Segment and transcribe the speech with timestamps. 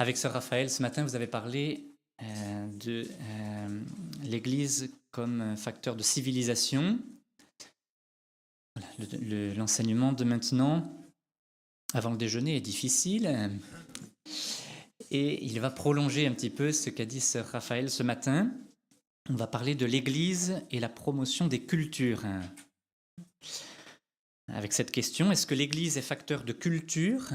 [0.00, 1.84] Avec Sœur Raphaël, ce matin, vous avez parlé
[2.22, 3.80] euh, de euh,
[4.22, 6.98] l'Église comme facteur de civilisation.
[9.58, 10.90] L'enseignement de maintenant,
[11.92, 13.50] avant le déjeuner, est difficile.
[15.10, 18.50] Et il va prolonger un petit peu ce qu'a dit Sœur Raphaël ce matin.
[19.28, 22.24] On va parler de l'Église et la promotion des cultures.
[24.48, 27.28] Avec cette question, est-ce que l'Église est facteur de culture?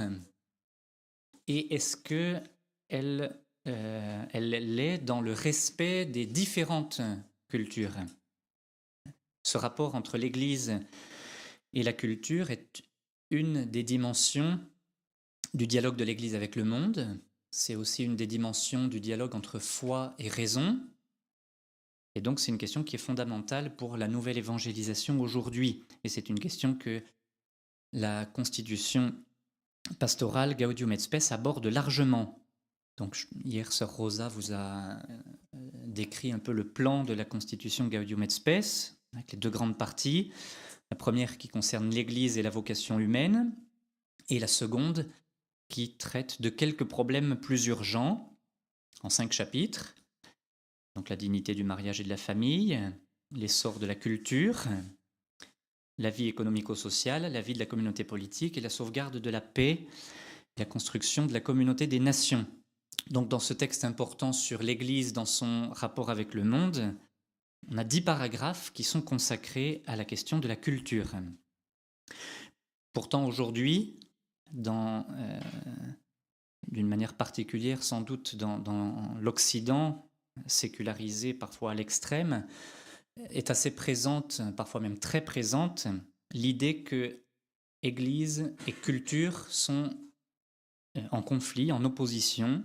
[1.47, 2.41] Et est-ce que
[2.89, 7.01] elle, euh, l'est dans le respect des différentes
[7.47, 7.95] cultures
[9.43, 10.79] Ce rapport entre l'Église
[11.73, 12.83] et la culture est
[13.31, 14.59] une des dimensions
[15.53, 17.19] du dialogue de l'Église avec le monde.
[17.51, 20.79] C'est aussi une des dimensions du dialogue entre foi et raison.
[22.15, 25.83] Et donc c'est une question qui est fondamentale pour la nouvelle évangélisation aujourd'hui.
[26.03, 27.01] Et c'est une question que
[27.93, 29.15] la Constitution
[29.99, 32.44] pastorale Gaudium et Spes aborde largement.
[32.97, 37.87] Donc hier, Sœur Rosa vous a euh, décrit un peu le plan de la Constitution
[37.87, 40.31] Gaudium et Spes, avec les deux grandes parties.
[40.91, 43.55] La première qui concerne l'Église et la vocation humaine,
[44.29, 45.09] et la seconde
[45.67, 48.37] qui traite de quelques problèmes plus urgents,
[49.03, 49.95] en cinq chapitres.
[50.95, 52.79] Donc la dignité du mariage et de la famille,
[53.31, 54.63] l'essor de la culture,
[55.97, 59.85] la vie économico-sociale, la vie de la communauté politique et la sauvegarde de la paix,
[60.57, 62.45] la construction de la communauté des nations.
[63.09, 66.95] Donc dans ce texte important sur l'Église dans son rapport avec le monde,
[67.69, 71.11] on a dix paragraphes qui sont consacrés à la question de la culture.
[72.93, 73.99] Pourtant aujourd'hui,
[74.55, 75.39] euh,
[76.67, 80.07] d'une manière particulière sans doute dans, dans l'Occident,
[80.47, 82.45] sécularisé parfois à l'extrême,
[83.29, 85.87] est assez présente, parfois même très présente,
[86.33, 87.21] l'idée que
[87.81, 89.95] Église et culture sont
[90.97, 92.63] euh, en conflit, en opposition,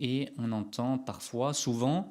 [0.00, 2.10] et on entend parfois, souvent,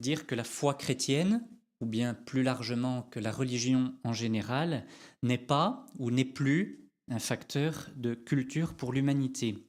[0.00, 1.46] dire que la foi chrétienne,
[1.80, 4.86] ou bien plus largement que la religion en général,
[5.22, 9.66] n'est pas ou n'est plus un facteur de culture pour l'humanité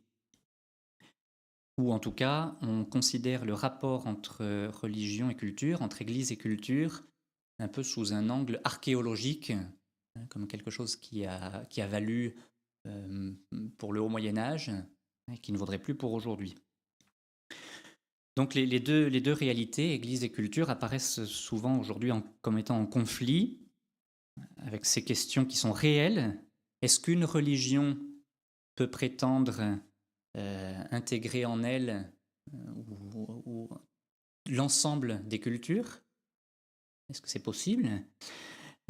[1.78, 6.38] ou en tout cas on considère le rapport entre religion et culture, entre Église et
[6.38, 7.03] culture,
[7.59, 12.35] un peu sous un angle archéologique, hein, comme quelque chose qui a, valu
[12.88, 13.34] euh,
[13.78, 14.72] pour le haut Moyen Âge
[15.31, 16.55] et qui ne vaudrait plus pour aujourd'hui.
[18.38, 23.59] Donc les, deux, réalités, Église et culture, apparaissent souvent aujourd'hui comme étant en conflit
[24.58, 26.40] avec ces questions qui sont réelles.
[26.84, 27.97] Est-ce qu'une religion
[28.75, 29.80] peut prétendre
[30.38, 32.13] euh, intégrer en elle
[32.53, 33.68] euh,
[34.47, 36.02] l'ensemble des cultures?
[37.09, 37.90] Est-ce que c'est possible?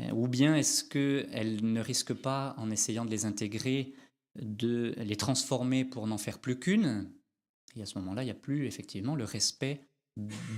[0.01, 3.94] Euh, Ou bien est-ce qu'elle ne risque pas, en essayant de les intégrer,
[4.35, 7.09] de les transformer pour n'en faire plus qu'une?
[7.75, 9.81] Et à ce moment-là, il n'y a plus effectivement le respect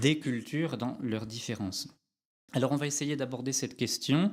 [0.01, 1.89] des cultures dans leurs différences.
[2.53, 4.31] Alors on va essayer d'aborder cette question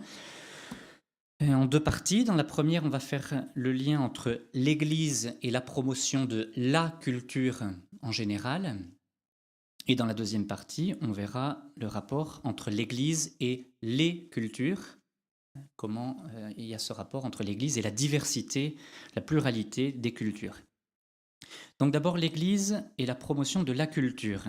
[1.41, 2.25] en deux parties.
[2.25, 6.97] Dans la première, on va faire le lien entre l'Église et la promotion de la
[7.00, 7.62] culture
[8.03, 8.78] en général.
[9.86, 14.98] Et dans la deuxième partie, on verra le rapport entre l'Église et les cultures,
[15.76, 18.76] comment euh, il y a ce rapport entre l'Église et la diversité,
[19.15, 20.56] la pluralité des cultures.
[21.78, 24.44] Donc d'abord l'Église et la promotion de la culture.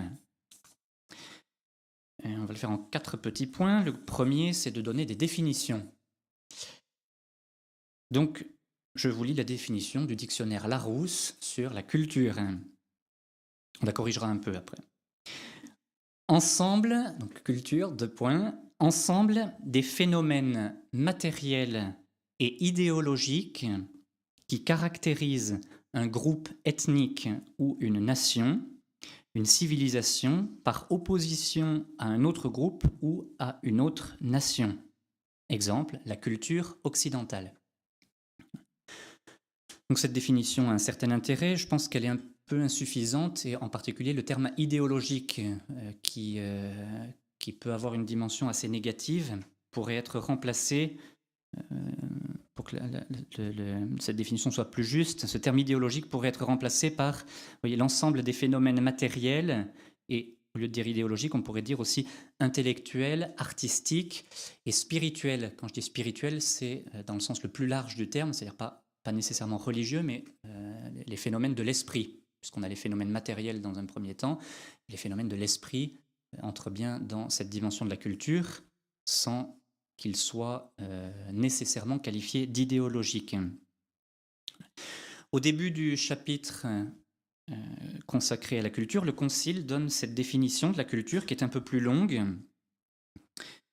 [2.23, 3.83] on va le faire en quatre petits points.
[3.83, 5.89] Le premier, c'est de donner des définitions
[8.11, 8.45] donc,
[8.95, 12.35] je vous lis la définition du dictionnaire Larousse sur la culture.
[13.81, 14.77] On la corrigera un peu après.
[16.29, 21.95] Ensemble, donc culture, deux points, ensemble des phénomènes matériels
[22.39, 23.65] et idéologiques
[24.47, 25.59] qui caractérisent
[25.97, 27.27] un groupe ethnique
[27.57, 28.61] ou une nation,
[29.33, 34.77] une civilisation par opposition à un autre groupe ou à une autre nation.
[35.49, 37.53] Exemple, la culture occidentale.
[39.89, 41.55] Donc cette définition a un certain intérêt.
[41.55, 46.35] Je pense qu'elle est un peu insuffisante, et en particulier le terme idéologique, euh, qui,
[46.37, 47.05] euh,
[47.39, 49.37] qui peut avoir une dimension assez négative,
[49.71, 50.97] pourrait être remplacé,
[51.57, 51.75] euh,
[53.99, 57.25] cette définition soit plus juste, ce terme idéologique pourrait être remplacé par
[57.63, 59.73] l'ensemble des phénomènes matériels
[60.09, 62.07] et au lieu de dire idéologique, on pourrait dire aussi
[62.39, 64.25] intellectuel, artistique
[64.65, 65.53] et spirituel.
[65.57, 68.87] Quand je dis spirituel, c'est dans le sens le plus large du terme, c'est-à-dire pas
[69.07, 73.79] pas nécessairement religieux, mais euh, les phénomènes de l'esprit, puisqu'on a les phénomènes matériels dans
[73.79, 74.37] un premier temps,
[74.89, 76.01] les phénomènes de l'esprit
[76.41, 78.63] entrent bien dans cette dimension de la culture
[79.05, 79.56] sans
[79.97, 83.35] qu'ils soient euh, nécessairement qualifiés d'idéologiques.
[85.31, 86.65] Au début du chapitre
[88.07, 91.47] consacré à la culture, le Concile donne cette définition de la culture qui est un
[91.47, 92.21] peu plus longue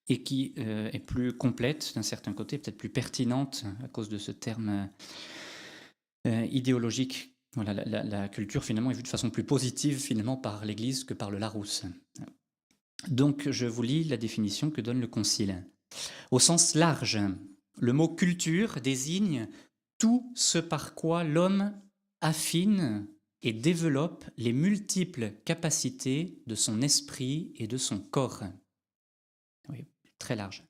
[0.09, 4.31] et qui est plus complète d'un certain côté, peut-être plus pertinente à cause de ce
[4.31, 4.91] terme
[6.25, 11.15] idéologique voilà, la, culture finalement est vue de façon plus positive finalement par l'Église que
[11.15, 11.85] par le Larousse.
[13.09, 15.65] Donc je vous lis la définition que donne le Concile.
[16.31, 17.21] Au sens large,
[17.79, 19.49] le mot culture désigne
[19.99, 21.73] tout ce par quoi l'homme
[22.21, 23.07] affine
[23.43, 28.43] et développe les multiples capacités de son esprit et de son corps.
[29.69, 29.85] Oui,
[30.19, 30.65] très large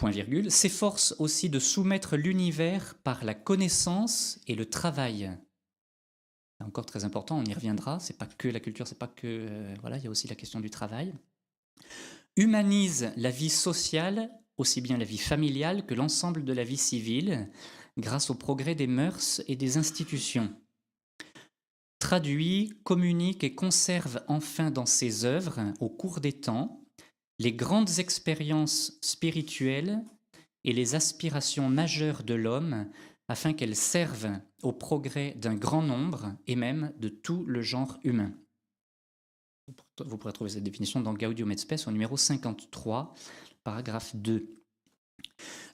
[0.00, 5.30] point virgule, s'efforce aussi de soumettre l'univers par la connaissance et le travail.
[6.64, 8.00] Encore très important, on y reviendra.
[8.00, 10.34] C'est pas que la culture, c'est pas que euh, voilà, il y a aussi la
[10.34, 11.12] question du travail.
[12.36, 17.50] Humanise la vie sociale, aussi bien la vie familiale que l'ensemble de la vie civile,
[17.98, 20.54] grâce au progrès des mœurs et des institutions.
[21.98, 26.84] Traduit, communique et conserve enfin dans ses œuvres, au cours des temps,
[27.38, 30.02] les grandes expériences spirituelles
[30.64, 32.90] et les aspirations majeures de l'homme
[33.28, 38.32] afin qu'elles servent au progrès d'un grand nombre et même de tout le genre humain.
[40.04, 43.14] Vous pourrez trouver cette définition dans Gaudium et Spes au numéro 53,
[43.64, 44.54] paragraphe 2.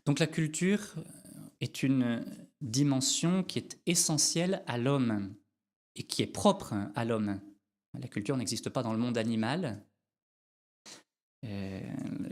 [0.04, 0.94] Donc la culture
[1.60, 2.24] est une
[2.60, 5.34] dimension qui est essentielle à l'homme
[5.94, 7.40] et qui est propre à l'homme.
[7.98, 9.82] La culture n'existe pas dans le monde animal,
[11.44, 11.80] euh,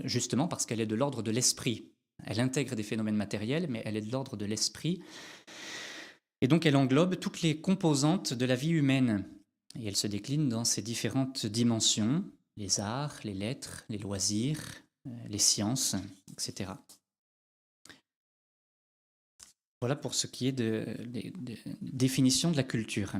[0.04, 1.90] justement parce qu'elle est de l'ordre de l'esprit.
[2.24, 5.02] Elle intègre des phénomènes matériels, mais elle est de l'ordre de l'esprit.
[6.40, 9.24] Et donc elle englobe toutes les composantes de la vie humaine.
[9.78, 12.24] Et elle se décline dans ses différentes dimensions,
[12.56, 14.60] les arts, les lettres, les loisirs,
[15.06, 15.96] euh, les sciences,
[16.32, 16.70] etc.
[19.80, 23.12] Voilà pour ce qui est de, de définition de la culture.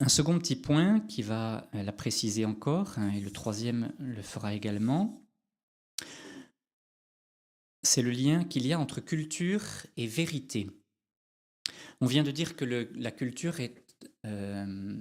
[0.00, 4.52] Un second petit point qui va la préciser encore, hein, et le troisième le fera
[4.52, 5.24] également,
[7.84, 9.62] c'est le lien qu'il y a entre culture
[9.96, 10.68] et vérité.
[12.00, 13.83] On vient de dire que la culture est
[14.24, 14.96] euh,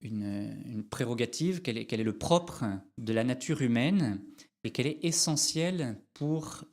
[0.00, 2.64] une, prérogative, qu'elle est, le propre
[2.98, 4.20] de la nature humaine
[4.64, 6.64] et qu'elle est essentielle pour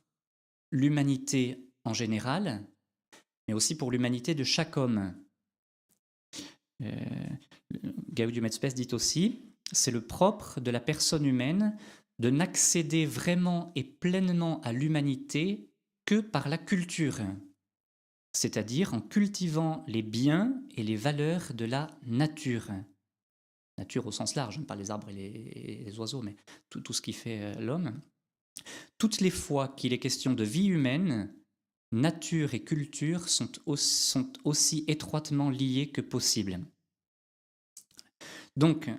[0.72, 2.66] l'humanité en général,
[3.48, 5.14] mais aussi pour l'humanité de chaque homme.
[6.82, 6.90] Euh,
[8.12, 9.42] Gaudium et dit aussi,
[9.72, 11.76] c'est le propre de la personne humaine
[12.18, 15.70] de n'accéder vraiment et pleinement à l'humanité
[16.04, 17.20] que par la culture,
[18.32, 22.70] c'est-à-dire en cultivant les biens et les valeurs de la nature.
[23.78, 26.36] Nature au sens large, pas les arbres et les, oiseaux, mais
[26.68, 28.00] tout, ce qui fait euh, l'homme.
[28.98, 31.34] Toutes les fois qu'il est question de vie humaine,
[31.92, 36.60] nature et culture sont aussi, étroitement liées que possible.
[38.56, 38.90] Donc,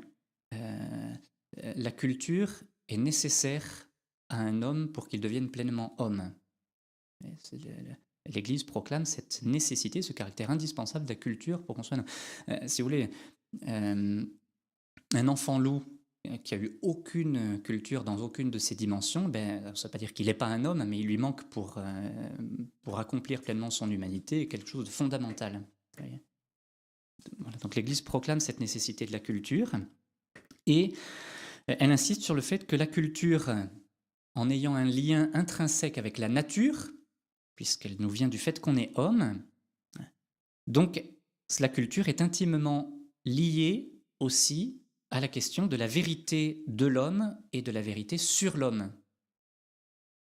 [0.54, 1.13] euh,
[1.57, 3.88] la culture est nécessaire
[4.30, 6.33] à un homme pour qu'il devienne pleinement homme.
[8.27, 11.97] L'Église proclame cette nécessité, ce caractère indispensable de la culture pour qu'on soit.
[12.50, 13.09] Euh, si vous voulez,
[13.68, 14.23] euh,
[15.13, 15.83] un enfant loup
[16.28, 19.92] euh, qui a eu aucune culture dans aucune de ces dimensions, ben, ça ne veut
[19.92, 21.81] pas dire qu'il n'est pas un homme, mais il lui manque pour,
[22.83, 25.61] pour accomplir pleinement son humanité quelque chose de fondamental.
[27.61, 29.71] donc l'Église proclame cette nécessité de la culture
[30.68, 30.94] et
[31.66, 33.49] elle insiste sur le fait que la culture,
[34.35, 36.92] en ayant un lien intrinsèque avec la nature,
[37.56, 39.44] puisqu'elle nous vient du fait qu'on est homme,
[40.68, 41.04] donc
[41.60, 47.62] la culture est intimement liée aussi à la question de la vérité de l'homme et
[47.62, 48.94] de la vérité sur l'homme.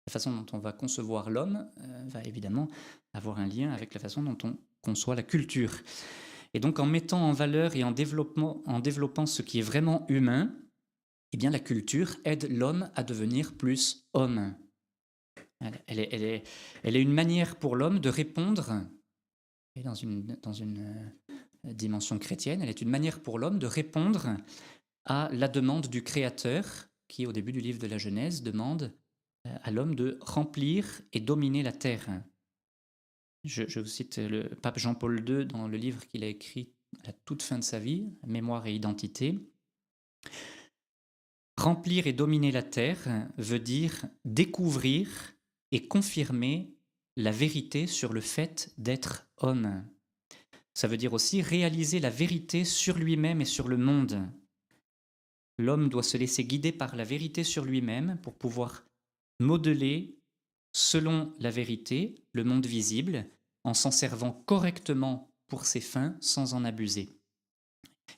[0.06, 2.68] La façon dont on va concevoir l'homme euh, va évidemment
[3.12, 5.74] avoir un lien avec la façon dont on conçoit la culture.
[6.54, 10.54] Et donc en mettant en valeur et en, en développant ce qui est vraiment humain,
[11.32, 14.56] eh bien la culture aide l'homme à devenir plus homme.
[15.60, 16.44] Elle, est,
[16.84, 18.86] une manière pour l'homme de répondre,
[19.74, 21.12] et dans une, dans une
[21.66, 24.36] euh, dimension chrétienne, elle est une manière pour l'homme de répondre
[25.04, 28.94] à la demande du Créateur, qui au début du livre de la Genèse demande
[29.46, 32.06] euh, à l'homme de remplir et dominer la terre.
[33.44, 36.72] Je, vous cite le pape Jean-Paul II dans le livre qu'il a écrit
[37.02, 39.38] à la toute fin de sa vie, Mémoire et identité.
[41.56, 45.08] Remplir et dominer la terre veut dire découvrir
[45.72, 46.72] et confirmer
[47.16, 49.84] la vérité sur le fait d'être homme.
[50.74, 54.28] Ça veut dire aussi réaliser la vérité sur lui-même et sur le monde.
[55.58, 58.84] L'homme doit se laisser guider par la vérité sur lui-même pour pouvoir
[59.40, 60.16] modeler,
[60.72, 63.26] selon la vérité, le monde visible,
[63.64, 67.18] en s'en servant correctement pour ses fins sans en abuser.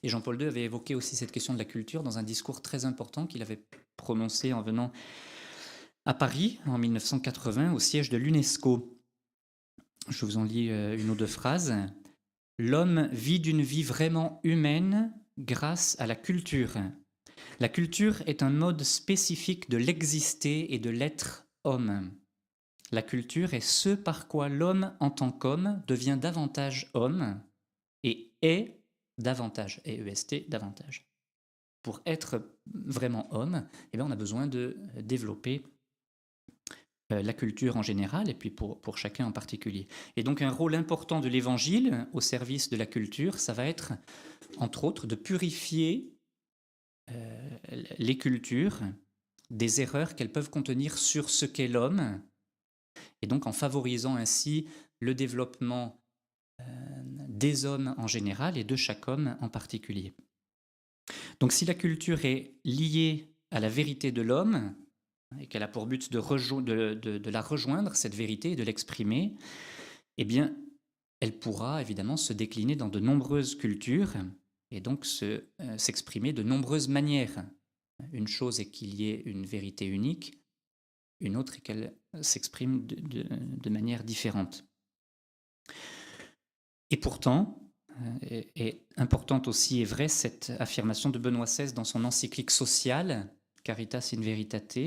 [0.02, 2.84] Et Jean-Paul II avait évoqué aussi cette question de la culture dans un discours très
[2.84, 3.64] important qu'il avait
[3.96, 4.92] prononcé en venant
[6.10, 9.00] à Paris en 1980 au siège de l'UNESCO.
[10.08, 11.72] Je vous en lis euh, une ou deux phrases.
[12.58, 16.72] L'homme vit d'une vie vraiment humaine grâce à la culture.
[17.60, 22.10] La culture est un mode spécifique de l'exister et de l'être homme.
[22.90, 27.40] La culture est ce par quoi l'homme en tant qu'homme devient davantage homme
[28.02, 28.82] et est
[29.16, 31.08] davantage, EST, davantage.
[31.84, 35.62] Pour être vraiment homme, eh bien, on a besoin de développer
[37.10, 39.88] la culture en général et puis pour, pour chacun en particulier.
[40.16, 43.92] Et donc un rôle important de l'Évangile au service de la culture, ça va être,
[44.58, 46.14] entre autres, de purifier
[47.10, 47.58] euh,
[47.98, 48.80] les cultures
[49.50, 52.22] des erreurs qu'elles peuvent contenir sur ce qu'est l'homme,
[53.20, 54.68] et donc en favorisant ainsi
[55.00, 56.00] le développement
[56.60, 56.64] euh,
[57.28, 60.14] des hommes en général et de chaque homme en particulier.
[61.40, 64.76] Donc si la culture est liée à la vérité de l'homme,
[65.38, 69.36] et qu'elle a pour but de, la rejoindre, cette vérité, et de l'exprimer,
[70.18, 70.56] eh bien,
[71.20, 74.14] elle pourra évidemment se décliner dans de nombreuses cultures
[74.70, 75.40] et donc euh,
[75.76, 77.44] s'exprimer de nombreuses manières.
[78.12, 80.40] Une chose est qu'il y ait une vérité unique,
[81.20, 84.64] une autre est qu'elle s'exprime de, manière différente.
[86.90, 87.70] Et pourtant,
[88.30, 93.32] euh, est importante aussi et vraie cette affirmation de Benoît XVI dans son encyclique sociale,
[93.62, 94.78] Caritas in Veritate,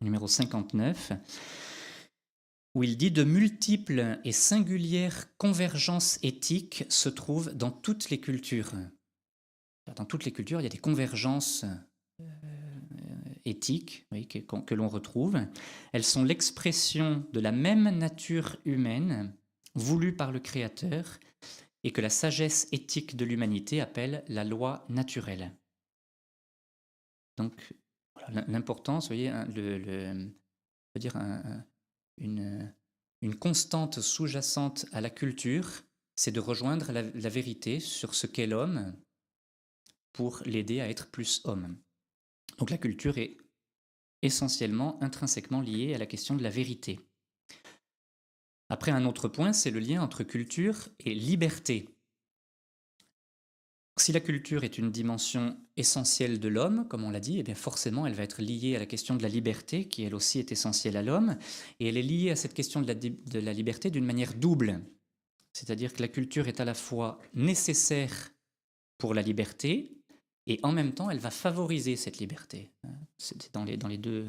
[0.00, 1.12] au numéro 59,
[2.74, 8.72] où il dit de multiples et singulières convergences éthiques se trouvent dans toutes les cultures.
[9.96, 11.64] Dans toutes les cultures, il y a des convergences
[12.20, 12.24] euh,
[13.44, 15.38] éthiques que, que l'on retrouve.
[15.92, 19.34] Elles sont l'expression de la même nature humaine
[19.74, 21.18] voulue par le Créateur
[21.82, 25.52] et que la sagesse éthique de l'humanité appelle la loi naturelle.
[27.36, 27.74] Donc,
[28.28, 30.30] l'importance, voyez, le,
[30.98, 31.16] dire
[32.18, 32.74] une,
[33.20, 35.68] une, constante sous-jacente à la culture,
[36.16, 38.94] c'est de rejoindre la vérité sur ce qu'est l'homme
[40.12, 41.76] pour l'aider à être plus homme.
[42.58, 43.36] Donc la culture est
[44.22, 47.00] essentiellement, intrinsèquement liée à la question de la vérité.
[48.70, 51.88] Après, un autre point, c'est le lien entre culture et liberté.
[53.96, 57.54] Si la culture est une dimension essentielle de l'homme, comme on l'a dit, eh bien
[57.54, 60.50] forcément elle va être liée à la question de la liberté, qui elle aussi est
[60.50, 61.36] essentielle à l'homme,
[61.78, 64.80] et elle est liée à cette question de la, liberté d'une manière double.
[65.52, 68.32] C'est-à-dire que la culture est à la fois nécessaire
[68.98, 69.96] pour la liberté,
[70.48, 72.72] et en même temps elle va favoriser cette liberté.
[73.16, 74.28] C'est dans les, deux,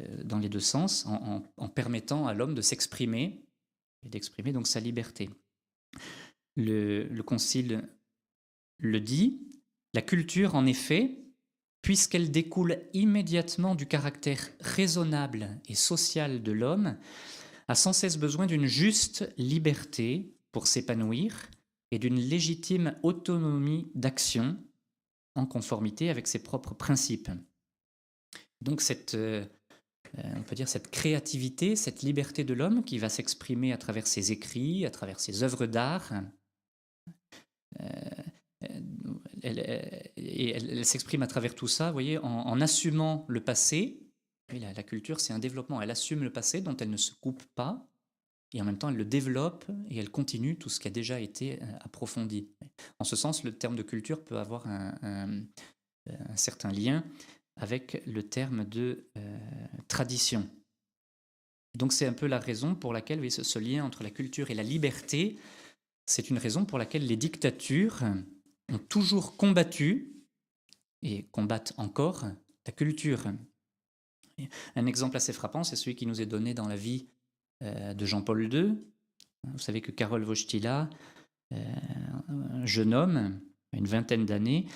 [0.00, 3.44] euh, dans les deux sens, en, permettant à l'homme de s'exprimer
[4.04, 5.30] et d'exprimer donc sa liberté.
[6.56, 7.88] Le concile
[8.78, 9.40] le dit,
[9.94, 11.18] la culture, en effet,
[11.82, 16.96] puisqu'elle découle immédiatement du caractère raisonnable et social de l'homme,
[17.68, 21.48] a sans cesse besoin d'une juste liberté pour s'épanouir
[21.90, 24.56] et d'une légitime autonomie d'action
[25.34, 27.30] en conformité avec ses propres principes.
[28.60, 29.44] Donc cette, euh,
[30.46, 34.84] peut dire cette créativité, cette liberté de l'homme qui va s'exprimer à travers ses écrits,
[34.84, 36.12] à travers ses œuvres d'art,
[37.80, 37.84] euh,
[39.48, 44.00] elle, et elle, s'exprime à travers tout ça, vous voyez, en, assumant le passé.
[44.52, 45.80] la, culture, c'est un développement.
[45.80, 47.86] Elle assume le passé dont elle ne se coupe pas,
[48.54, 51.20] et en même temps, elle le développe et elle continue tout ce qui a déjà
[51.20, 52.48] été euh, approfondi.
[52.98, 55.44] En ce sens, le terme de culture peut avoir un,
[56.36, 57.04] certain lien
[57.56, 59.38] avec le terme de euh,
[59.88, 60.48] tradition.
[61.76, 64.54] Donc c'est un peu la raison pour laquelle voyez, ce lien entre la culture et
[64.54, 65.38] la liberté,
[66.06, 68.02] c'est une raison pour laquelle les dictatures
[68.70, 70.12] ont toujours combattu
[71.02, 72.24] et combattent encore
[72.66, 73.24] la culture.
[74.76, 77.08] Un exemple assez frappant, c'est celui qui nous est donné dans la vie
[77.62, 78.74] euh, de Jean-Paul II.
[79.44, 80.90] Vous savez que Karol Wojtyla,
[81.52, 81.74] euh,
[82.28, 83.40] un jeune homme,
[83.72, 84.66] une vingtaine d'années,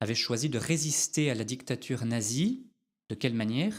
[0.00, 2.66] avait choisi de résister à la dictature nazie.
[3.08, 3.74] De quelle manière?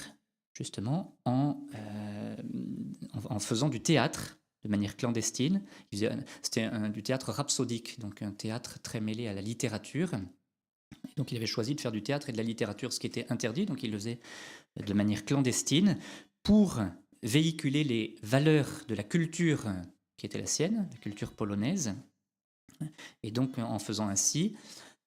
[0.54, 2.36] Justement en, euh,
[3.30, 5.64] en faisant du théâtre de manière clandestine.
[6.42, 10.12] C'était du théâtre rhapsodique, donc un théâtre très mêlé à la littérature.
[11.16, 13.26] donc il avait choisi de faire du théâtre et de la littérature, ce qui était
[13.32, 14.20] interdit, donc il le faisait
[14.86, 15.98] de manière clandestine
[16.44, 16.82] pour
[17.24, 19.66] véhiculer les valeurs de la culture
[20.18, 21.96] qui était la sienne, la culture polonaise.
[23.24, 24.56] Et donc en faisant ainsi,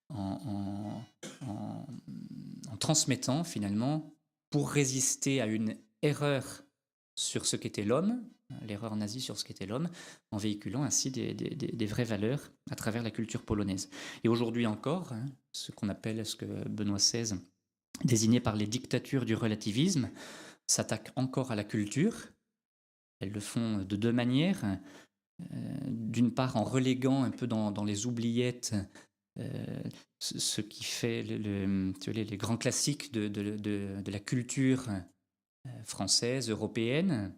[0.09, 1.03] en,
[1.47, 4.13] en transmettant finalement,
[4.51, 6.65] pour résister à une erreur
[7.15, 8.25] sur ce qu'était l'homme,
[8.67, 9.89] l'erreur nazie sur ce qu'était l'homme,
[10.31, 13.91] en véhiculant ainsi des, vraies valeurs à travers la culture polonaise.
[14.25, 17.35] Et aujourd'hui encore, hein, ce qu'on appelle, ce que Benoît XVI
[18.05, 20.11] désignait par les dictatures du relativisme,
[20.67, 22.29] s'attaquent encore à la culture.
[23.21, 24.65] Elles le font de deux manières.
[25.53, 28.75] Euh, d'une part, en reléguant un peu dans, les oubliettes
[29.39, 29.83] euh,
[30.19, 34.89] ce qui fait le, les grands classiques de, la culture
[35.67, 37.35] euh, française, européenne,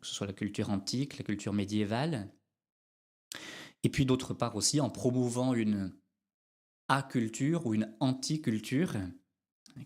[0.00, 2.30] que ce soit la culture antique, la culture médiévale,
[3.82, 5.92] et puis d'autre part aussi en promouvant une
[6.88, 8.96] aculture ou une anticulture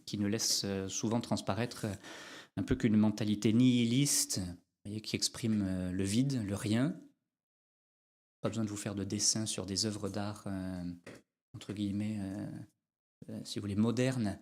[0.05, 1.87] qui ne laisse euh, souvent transparaître
[2.57, 4.41] un peu qu'une mentalité nihiliste
[5.03, 7.01] qui exprime euh, le vide, le rien.
[8.41, 10.47] Pas besoin de vous faire de dessins sur des œuvres d'art,
[11.55, 12.21] entre guillemets,
[13.45, 14.39] si vous voulez, modernes,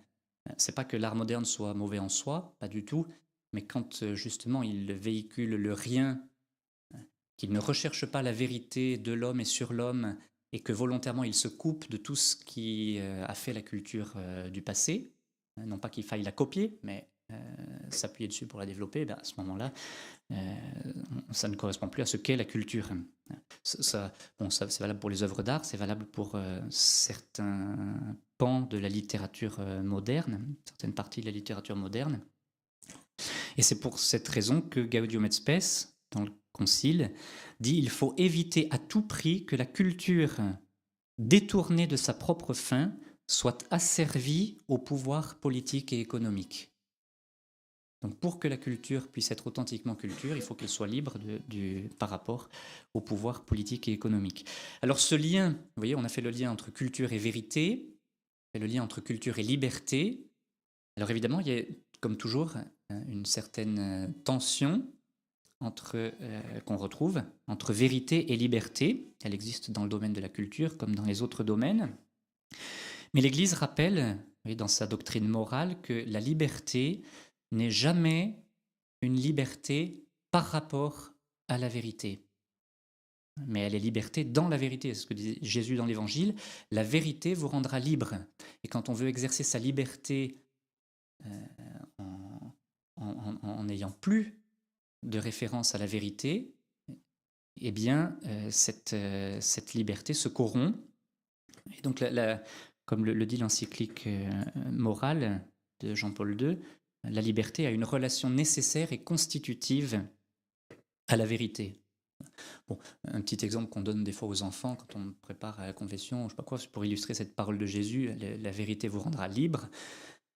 [0.59, 3.07] c'est pas que l'art moderne soit mauvais en soi, pas du tout,
[3.55, 6.23] mais quand euh, justement il véhicule le rien,
[7.37, 10.17] qu'il ne recherche pas la vérité de l'homme et sur l'homme,
[10.53, 14.13] et que volontairement il se coupe de tout ce qui euh, a fait la culture
[14.17, 15.13] euh, du passé,
[15.57, 17.09] hein, non pas qu'il faille la copier, mais
[17.89, 19.73] s'appuyer dessus pour la développer, ben, à ce moment-là,
[21.33, 22.91] ça ne correspond plus à ce qu'est la culture.
[23.63, 28.79] Ça, bon, ça c'est valable pour les œuvres d'art, c'est valable pour certains pan de
[28.79, 32.21] la littérature euh, moderne, certaines parties de la littérature moderne.
[33.57, 35.31] Et c'est pour cette raison que Gaudium et
[36.11, 37.11] dans le Concile,
[37.59, 40.37] dit il faut éviter à tout prix que la culture
[41.19, 42.95] détournée de sa propre fin
[43.27, 46.73] soit asservie au pouvoir politique et économique.
[48.03, 51.15] Donc pour que la culture puisse être authentiquement culture, il faut qu'elle soit libre
[51.99, 52.51] par rapport
[52.93, 54.47] au pouvoir politique et économique.
[54.83, 57.89] Alors ce lien, vous voyez, on a fait le lien entre culture et vérité,
[58.53, 60.29] le lien entre culture et liberté.
[60.97, 61.63] Alors évidemment, il y a,
[62.05, 62.53] comme toujours,
[62.91, 64.87] une certaine euh, tension
[65.61, 69.15] entre euh, qu'on retrouve entre vérité et liberté.
[69.25, 71.97] Elle existe dans le domaine de la culture comme dans les autres domaines.
[73.15, 77.01] Mais l'Église rappelle, dans sa doctrine morale, que la liberté
[77.53, 78.45] n'est jamais
[79.01, 81.15] une liberté par rapport
[81.49, 82.29] à la vérité
[83.47, 84.95] mais elle est liberté dans la vérité.
[84.95, 86.35] C'est ce que dit Jésus dans l'Évangile.
[86.71, 88.15] La vérité vous rendra libre.
[88.63, 90.44] Et quand on veut exercer sa liberté
[91.27, 91.47] euh,
[92.97, 94.39] en n'ayant plus
[95.03, 96.55] de référence à la vérité,
[97.61, 100.77] eh bien, euh, cette, euh, cette liberté se corrompt.
[101.77, 102.05] Et donc,
[102.85, 104.09] comme le, le dit l'encyclique
[104.71, 105.47] morale
[105.81, 106.59] de Jean-Paul II,
[107.05, 110.07] la liberté a une relation nécessaire et constitutive
[111.09, 111.85] à la vérité.
[112.69, 115.73] Bon, un petit exemple qu'on donne des fois aux enfants quand on prépare à la
[115.73, 119.29] confession, je sais pas quoi, pour illustrer cette parole de Jésus, la, vérité vous rendra
[119.29, 119.69] libre.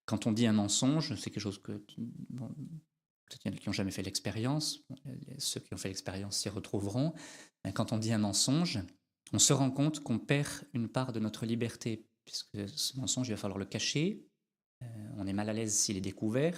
[0.09, 1.83] Quand on dit un mensonge, c'est quelque chose que
[2.29, 4.83] bon, peut-être il y en a qui n'ont jamais fait l'expérience,
[5.37, 7.13] ceux qui ont fait l'expérience s'y retrouveront.
[7.75, 8.79] Quand on dit un mensonge,
[9.33, 13.31] on se rend compte qu'on perd une part de notre liberté, puisque ce mensonge, il
[13.31, 14.25] va falloir le cacher.
[14.81, 14.85] Euh,
[15.17, 16.57] on est mal à l'aise s'il est découvert.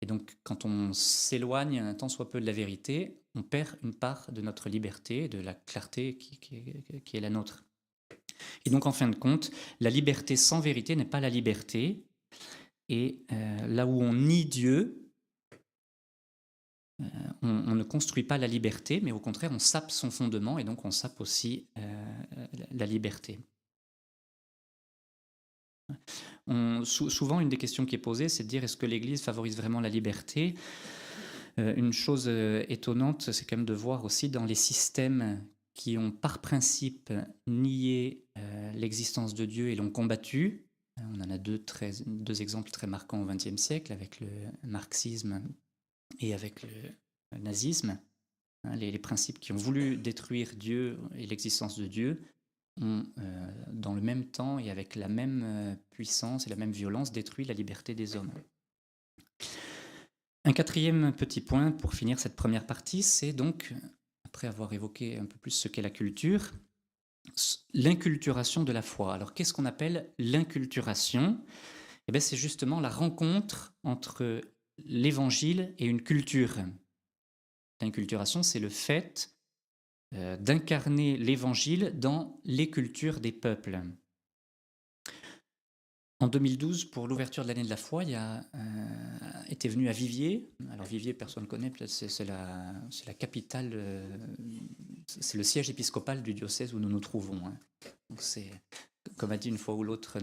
[0.00, 3.94] Et donc, quand on s'éloigne un tant soit peu de la vérité, on perd une
[3.94, 6.38] part de notre liberté, de la clarté qui,
[7.14, 7.64] est la nôtre.
[8.64, 12.04] Et donc, en fin de compte, la liberté sans vérité n'est pas la liberté.
[12.88, 15.10] Et euh, là où on nie Dieu,
[17.00, 17.04] euh,
[17.42, 20.84] on, ne construit pas la liberté, mais au contraire, on sape son fondement et donc
[20.84, 23.40] on sape aussi euh, la liberté
[26.84, 29.80] souvent, une des questions qui est posée, c'est de dire est-ce que l'Église favorise vraiment
[29.80, 30.54] la liberté?
[31.58, 32.26] Une chose
[32.68, 37.12] étonnante, c'est quand même de voir aussi dans les systèmes qui ont par principe
[37.46, 38.24] nié
[38.74, 40.66] l'existence de Dieu et l'ont combattu.
[40.96, 41.62] On en a deux,
[42.40, 44.28] exemples très marquants au XXe siècle avec le
[44.62, 45.42] marxisme
[46.20, 47.98] et avec le nazisme.
[48.64, 52.22] Hein, les, les principes qui ont voulu détruire Dieu et l'existence de Dieu
[52.80, 56.72] ont, euh, dans le même temps et avec la même euh, puissance et la même
[56.72, 58.32] violence, détruit la liberté des hommes.
[60.44, 63.74] Un quatrième petit point pour finir cette première partie, c'est donc,
[64.24, 66.52] après avoir évoqué un peu plus ce qu'est la culture,
[67.72, 69.14] l'inculturation de la foi.
[69.14, 71.44] Alors qu'est-ce qu'on appelle l'inculturation?
[72.12, 74.40] Eh C'est justement la rencontre entre
[74.78, 76.56] l'évangile et une culture.
[77.80, 79.34] L'inculturation, c'est le fait
[80.14, 83.80] euh, d'incarner l'évangile dans les cultures des peuples.
[86.24, 88.58] En 2012, pour l'ouverture de l'année de la foi, il a euh,
[89.50, 90.48] été venu à Viviers.
[90.72, 94.16] Alors Viviers, personne ne connaît, c'est la, capitale, euh,
[95.06, 97.46] c'est le siège épiscopal du diocèse où nous nous trouvons.
[97.46, 97.58] Hein.
[98.16, 98.50] C'est,
[99.18, 100.16] comme a dit une fois ou l'autre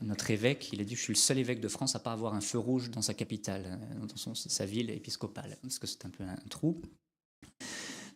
[0.00, 2.32] notre évêque, il a dit je suis le seul évêque de France à pas avoir
[2.32, 6.24] un feu rouge dans sa capitale, dans sa ville épiscopale, parce que c'est un peu
[6.24, 6.80] un trou.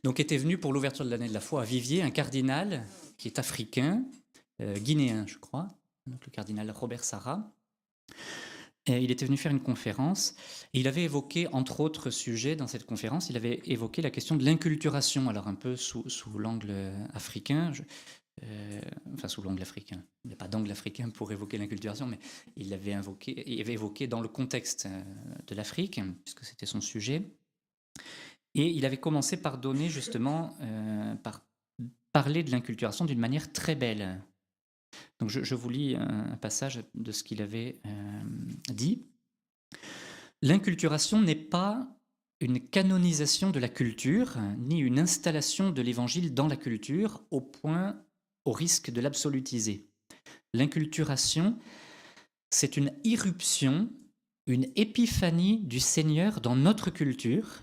[0.03, 2.87] Donc était venu pour l'ouverture de l'année de la foi à Vivier un cardinal
[3.19, 4.03] qui est africain,
[4.62, 5.78] euh, guinéen je crois,
[6.11, 7.53] le cardinal Robert Sarra.
[8.87, 10.35] Et il était venu faire une conférence
[10.73, 14.35] et il avait évoqué, entre autres sujets dans cette conférence, il avait évoqué la question
[14.35, 16.05] de l'inculturation, alors un peu sous,
[16.38, 16.73] l'angle
[17.12, 17.73] africain.
[18.44, 18.81] Euh,
[19.14, 20.03] enfin sous l'angle africain.
[20.25, 22.18] Il n'y a pas d'angle africain pour évoquer l'inculturation, mais
[22.57, 25.03] il l'avait avait évoqué dans le contexte euh,
[25.47, 27.33] de l'Afrique, puisque c'était son sujet.
[28.55, 31.44] Et il avait commencé par donner justement, euh, par
[32.12, 34.21] parler de l'inculturation d'une manière très belle.
[35.18, 37.81] Donc je, vous lis un, passage de ce qu'il avait
[38.68, 39.07] dit.
[40.42, 41.88] L'inculturation n'est pas
[42.40, 48.01] une canonisation de la culture, ni une installation de l'évangile dans la culture, au point
[48.44, 49.88] au risque de l'absolutiser.
[50.55, 51.59] L'inculturation,
[52.51, 53.90] c'est une irruption,
[54.46, 57.62] une épiphanie du Seigneur dans notre culture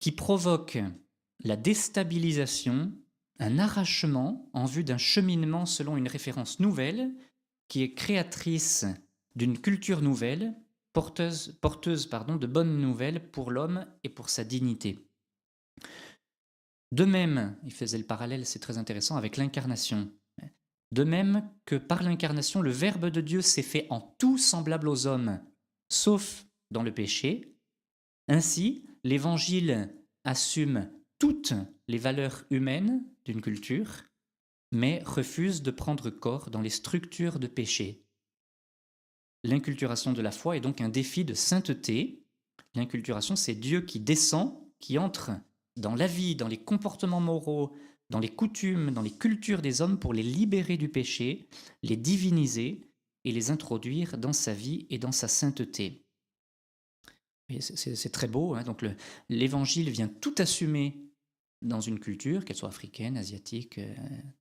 [0.00, 0.78] qui provoque
[1.44, 2.92] la déstabilisation,
[3.40, 7.10] un arrachement en vue d'un cheminement selon une référence nouvelle
[7.68, 8.84] qui est créatrice
[9.34, 10.54] d'une culture nouvelle,
[10.92, 14.98] porteuse, de bonnes nouvelles pour l'homme et pour sa dignité.
[16.92, 20.10] De même, il faisait le parallèle, c'est très intéressant, avec l'incarnation.
[20.92, 25.06] De même que par l'incarnation, le Verbe de Dieu s'est fait en tout semblable aux
[25.06, 25.40] hommes,
[25.88, 27.54] sauf dans le péché.
[28.28, 31.52] Ainsi, l'Évangile assume toutes
[31.86, 34.02] les valeurs humaines d'une culture,
[34.72, 38.02] mais refuse de prendre corps dans les structures de péché.
[39.44, 42.24] L'inculturation de la foi est donc un défi de sainteté.
[42.74, 45.32] L'inculturation, c'est Dieu qui descend, qui entre
[45.76, 47.76] dans la vie, dans les comportements moraux,
[48.08, 51.48] dans les coutumes, dans les cultures des hommes pour les libérer du péché,
[51.82, 52.90] les diviniser
[53.24, 56.02] et les introduire dans sa vie et dans sa sainteté.
[57.60, 58.54] C'est très beau.
[58.54, 58.62] Hein.
[58.62, 58.84] donc
[59.28, 61.09] l'évangile vient tout assumer
[61.62, 63.94] dans une culture, qu'elle soit africaine, asiatique, euh,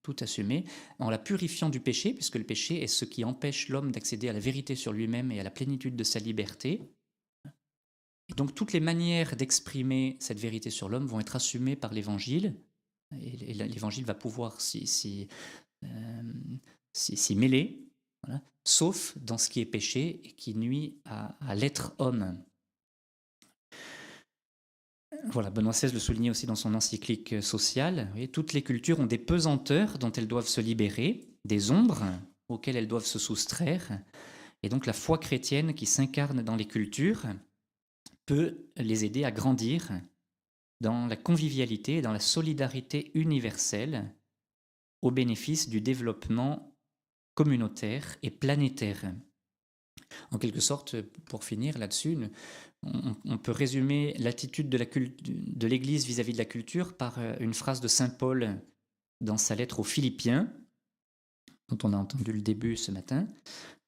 [0.04, 0.66] tout assumer,
[1.00, 4.34] en la purifiant du péché, puisque le péché est ce qui empêche l'homme d'accéder à
[4.34, 6.82] la vérité sur lui-même et à la plénitude de sa liberté.
[8.30, 12.56] Et donc toutes les manières d'exprimer cette vérité sur l'homme vont être assumées par l'Évangile,
[13.20, 15.28] et l'Évangile va pouvoir s'y
[15.84, 17.90] euh, mêler,
[18.64, 22.42] sauf dans ce qui est péché et qui nuit à, l'être homme.
[25.52, 28.12] Benoît XVI le soulignait aussi dans son encyclique sociale.
[28.32, 32.06] toutes les cultures ont des pesanteurs dont elles doivent se libérer, des ombres
[32.48, 34.00] auxquelles elles doivent se soustraire.
[34.64, 37.26] Et donc la foi chrétienne qui s'incarne dans les cultures
[38.26, 39.90] peut les aider à grandir
[40.82, 44.14] dans la convivialité et dans la solidarité universelle
[45.02, 46.76] au bénéfice du développement
[47.36, 49.14] communautaire et planétaire.
[50.32, 52.18] En quelque sorte, pour finir là-dessus,
[52.84, 57.88] on, peut résumer l'attitude de l'Église vis-à-vis de la culture par euh, une phrase de
[57.88, 58.62] Saint Paul
[59.22, 60.52] dans sa lettre aux Philippiens,
[61.68, 63.28] dont on a entendu le début ce matin.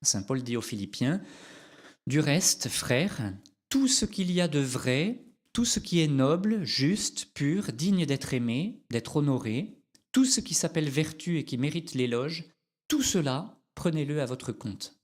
[0.02, 1.22] Saint Paul dit aux Philippiens,
[2.06, 3.34] Du reste, frères,
[3.70, 8.06] tout ce qu'il y a de vrai, tout ce qui est noble, juste, pur, digne
[8.06, 9.78] d'être aimé, d'être honoré,
[10.12, 12.46] tout ce qui s'appelle vertu et qui mérite l'éloge,
[12.88, 15.01] tout cela, prenez-le à votre compte.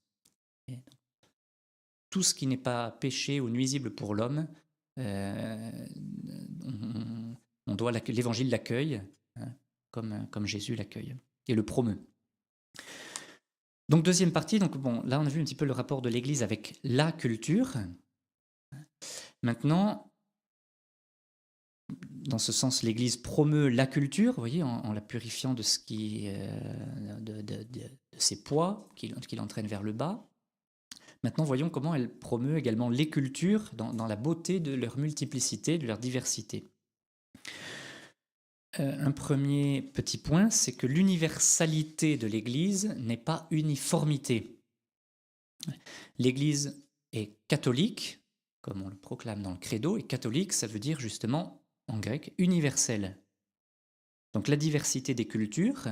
[2.10, 4.48] Tout ce qui n'est pas péché ou nuisible pour l'homme,
[4.98, 5.86] euh,
[7.66, 9.02] on, doit l'évangile l'accueille,
[9.36, 9.52] hein,
[9.90, 11.16] comme, comme Jésus l'accueille
[11.46, 11.98] et le promeut.
[13.88, 16.08] Donc deuxième partie, donc bon, là on a vu un petit peu le rapport de
[16.08, 17.74] l'Église avec la culture.
[19.42, 20.12] Maintenant,
[22.28, 27.20] dans ce sens, l'Église promeut la culture, voyez, en, la purifiant de ce qui, euh,
[27.20, 27.42] de,
[28.18, 30.27] ses poids qui, l'entraînent vers le bas.
[31.24, 35.86] Maintenant, voyons comment elle promeut également les cultures dans, la beauté de leur multiplicité, de
[35.86, 36.70] leur diversité.
[38.78, 44.62] Euh, un premier petit point, c'est que l'universalité de l'Église n'est pas uniformité.
[46.18, 48.24] L'Église est catholique,
[48.60, 52.32] comme on le proclame dans le credo, et catholique, ça veut dire justement, en grec,
[52.38, 53.18] universel.
[54.34, 55.88] Donc la diversité des cultures,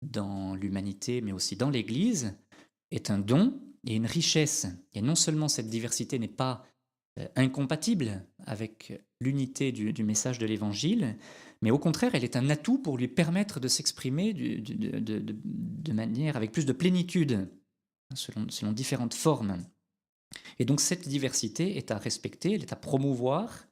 [0.00, 2.38] dans l'humanité, mais aussi dans l'Église,
[2.90, 4.66] est un don et une richesse.
[4.94, 6.64] Et non seulement cette diversité n'est pas
[7.18, 11.16] euh, incompatible avec l'unité du, message de l'Évangile,
[11.62, 16.52] mais au contraire, elle est un atout pour lui permettre de s'exprimer de, manière avec
[16.52, 17.48] plus de plénitude,
[18.14, 19.64] selon différentes formes.
[20.58, 23.66] Et donc cette diversité est à respecter, elle est à promouvoir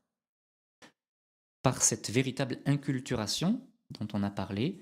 [1.62, 4.80] par cette véritable inculturation dont on a parlé.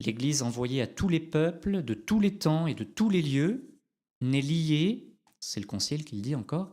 [0.00, 3.77] L'Église envoyée à tous les peuples, de tous les temps et de tous les lieux,
[4.20, 6.70] n'est liée, c'est le Concile qui le dit encore,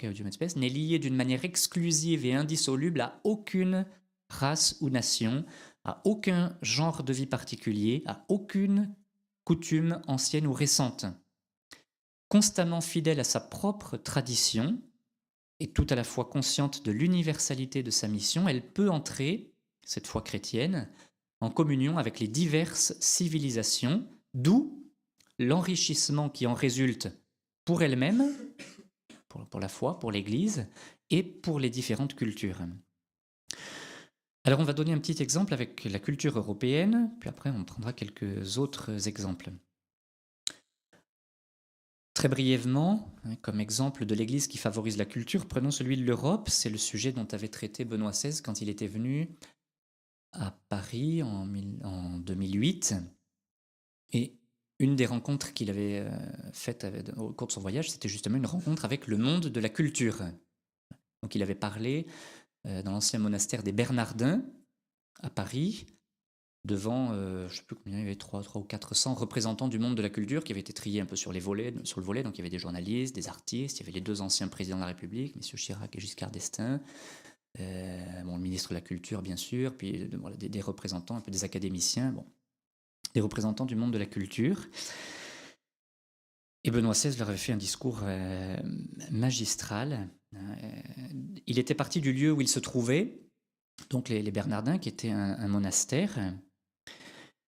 [0.55, 3.86] n'est liée d'une manière exclusive et indissoluble à aucune
[4.29, 5.45] race ou nation,
[5.84, 8.95] à aucun genre de vie particulier, à aucune
[9.43, 11.05] coutume ancienne ou récente.
[12.27, 14.81] Constamment fidèle à sa propre tradition
[15.60, 19.53] et tout à la fois consciente de l'universalité de sa mission, elle peut entrer,
[19.86, 20.89] cette foi chrétienne,
[21.39, 24.84] en communion avec les diverses civilisations, d'où
[25.38, 27.10] l'enrichissement qui en résulte
[27.65, 28.23] pour elle-même,
[29.28, 30.67] pour, la foi, pour l'Église,
[31.10, 32.62] et pour les différentes cultures.
[34.43, 37.93] Alors on va donner un petit exemple avec la culture européenne, puis après on prendra
[37.93, 39.51] quelques autres exemples.
[42.13, 46.47] Très brièvement, hein, comme exemple de l'Église qui favorise la culture, prenons celui de l'Europe.
[46.49, 49.36] C'est le sujet dont avait traité Benoît XVI quand il était venu
[50.32, 51.45] à Paris en
[52.19, 52.95] 2008.
[54.13, 54.39] Et
[54.79, 56.09] une des rencontres qu'il avait euh,
[56.51, 56.85] faites
[57.17, 60.21] au cours de son voyage, c'était justement une rencontre avec le monde de la culture.
[61.23, 62.07] Donc il avait parlé
[62.67, 64.43] euh, dans l'ancien monastère des Bernardins
[65.21, 65.85] à Paris,
[66.65, 69.67] devant, euh, je ne sais plus combien, il y avait 3, 3 ou 400 représentants
[69.69, 71.99] du monde de la culture qui avaient été triés un peu sur, les volets, sur
[71.99, 72.23] le volet.
[72.23, 74.77] Donc il y avait des journalistes, des artistes, il y avait les deux anciens présidents
[74.77, 75.41] de la République, M.
[75.41, 76.81] Chirac et Giscard d'Estaing,
[77.57, 81.45] bon, le ministre de la Culture bien sûr, puis des, des, représentants, un peu des
[81.45, 82.25] académiciens, bon,
[83.13, 84.67] des représentants du monde de la culture.
[86.63, 88.57] Et Benoît XVI leur avait fait un discours euh,
[89.11, 90.09] magistral.
[90.33, 90.37] Euh,
[91.45, 93.19] il était parti du lieu où il se trouvait,
[93.91, 96.17] donc les, Bernardins, qui était un, monastère,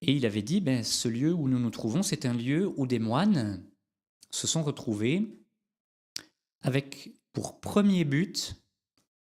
[0.02, 2.86] et il avait dit, ben, ce lieu où nous nous trouvons, c'est un lieu où
[2.86, 3.64] des moines
[4.30, 5.28] se sont retrouvés
[6.62, 8.56] avec pour premier but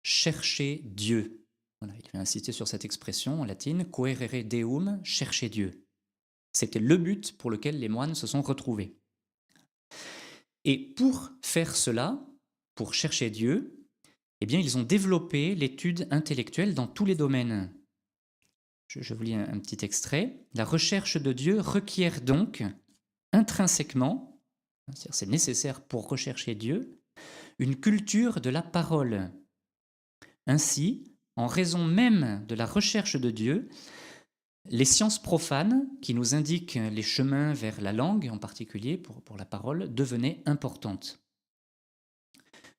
[0.01, 1.45] chercher Dieu.
[1.83, 5.82] Il avait insisté sur cette expression en latine, coerere deum, chercher Dieu.
[6.53, 8.95] C'était le but pour lequel les moines se sont retrouvés.
[10.65, 12.25] Et pour faire cela,
[12.75, 13.83] pour chercher Dieu,
[14.41, 17.73] eh bien, ils ont développé l'étude intellectuelle dans tous les domaines.
[18.87, 20.45] Je, vous lis un, petit extrait.
[20.53, 22.63] La recherche de Dieu requiert donc
[23.31, 24.39] intrinsèquement,
[24.93, 26.99] c'est nécessaire pour rechercher Dieu,
[27.57, 29.31] une culture de la parole.
[30.45, 33.69] Ainsi, en raison même de la recherche de Dieu,
[34.69, 39.45] les sciences profanes, qui nous indiquent les chemins vers la langue, en particulier pour, la
[39.45, 41.19] parole, devenaient importantes.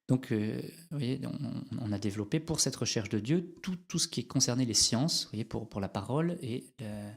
[0.09, 1.21] Donc, euh, vous voyez,
[1.81, 5.81] on, a développé pour cette recherche de Dieu tout, ce qui concernait les sciences, pour,
[5.81, 7.11] la parole et euh,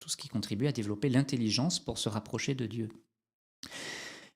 [0.00, 2.88] tout ce qui contribuait à développer l'intelligence pour se rapprocher de Dieu.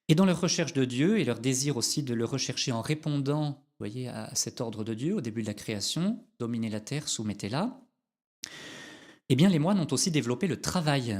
[0.08, 3.62] Et dans leur recherche de Dieu et leur désir aussi de le rechercher en répondant,
[3.78, 7.80] voyez, à cet ordre de Dieu au début de la création, dominer la terre, soumettez-la,
[9.28, 11.18] eh bien, les moines ont aussi développé le travail,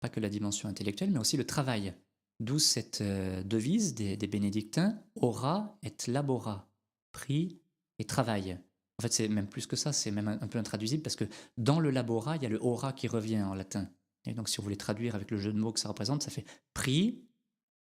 [0.00, 1.94] pas que la dimension intellectuelle, mais aussi le travail.
[2.40, 6.70] D'où cette euh, devise des, bénédictins, ora et labora,
[7.10, 7.60] prie
[7.98, 8.60] et travail.
[8.98, 11.24] En fait, c'est même plus que ça, c'est même un, peu intraduisible parce que
[11.56, 13.90] dans le labora, il y a le ora qui revient en latin.
[14.26, 16.30] Et donc, si vous voulez traduire avec le jeu de mots que ça représente, ça
[16.30, 17.24] fait prie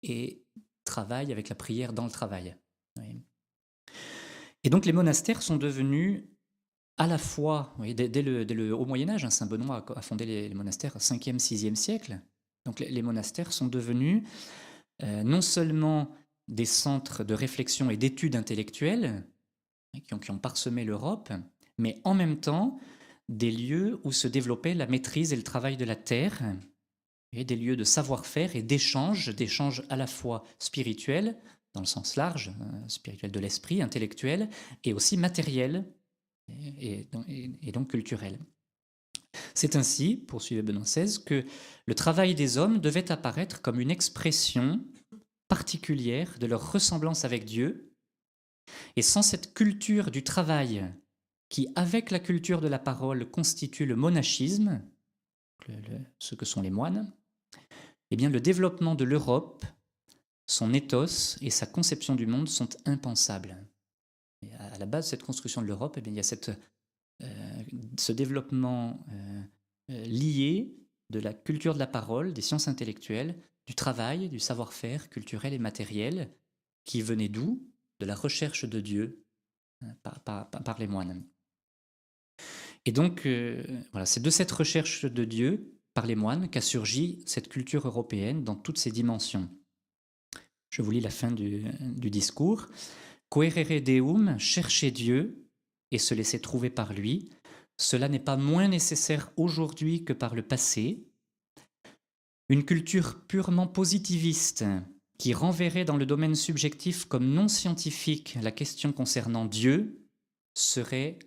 [0.02, 0.44] et
[0.84, 2.56] travail avec la prière dans le travail.
[4.62, 6.24] Et donc, les monastères sont devenus
[7.00, 10.94] à la fois, dès, le, Haut Moyen Âge, hein, Saint Benoît a fondé les, monastères
[10.96, 12.20] au 5e, 6e siècle.
[12.66, 14.22] Donc les, monastères sont devenus
[15.02, 16.10] euh, non seulement
[16.46, 19.24] des centres de réflexion et d'études intellectuelles
[19.94, 21.32] hein, qui ont, parsemé l'Europe,
[21.78, 22.78] mais en même temps
[23.30, 26.42] des lieux où se développait la maîtrise et le travail de la terre,
[27.32, 31.38] et des lieux de savoir-faire et d'échange, d'échange à la fois spirituel,
[31.72, 34.50] dans le sens large, euh, spirituel de l'esprit, intellectuel,
[34.84, 35.86] et aussi matériel,
[36.80, 37.08] et,
[37.72, 38.38] donc culturel.
[39.54, 41.44] C'est ainsi, poursuivait Benoît XVI, que
[41.86, 44.84] le travail des hommes devait apparaître comme une expression
[45.48, 47.92] particulière de leur ressemblance avec Dieu,
[48.96, 50.84] et sans cette culture du travail
[51.48, 54.82] qui, avec la culture de la parole, constitue le monachisme,
[56.18, 57.12] ce que sont les moines,
[58.10, 59.64] eh bien le développement de l'Europe,
[60.46, 63.56] son ethos et sa conception du monde sont impensables
[64.80, 66.22] la base de cette construction de l'Europe, eh il y a
[67.22, 67.62] euh,
[67.98, 69.42] ce développement euh,
[69.90, 70.74] euh, lié
[71.10, 75.58] de la culture de la parole, des sciences intellectuelles, du travail, du savoir-faire culturel et
[75.58, 76.34] matériel,
[76.84, 77.66] qui venait d'où?
[78.00, 79.26] De la recherche de Dieu
[80.02, 81.22] par, les moines.
[82.86, 83.28] Et donc,
[83.92, 88.42] voilà, c'est de cette recherche de Dieu par les moines qu'a surgi cette culture européenne
[88.42, 89.50] dans toutes ses dimensions.
[90.70, 92.68] Je vous lis la fin du discours.
[93.30, 95.46] Coerere Deum, chercher Dieu
[95.92, 97.30] et se laisser trouver par lui,
[97.78, 101.06] cela n'est pas moins nécessaire aujourd'hui que par le passé.
[102.48, 104.64] Une culture purement positiviste
[105.18, 110.04] qui renverrait dans le domaine subjectif comme non scientifique la question concernant Dieu
[110.54, 111.18] serait